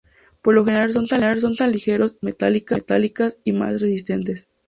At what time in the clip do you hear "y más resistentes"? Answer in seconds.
3.43-4.49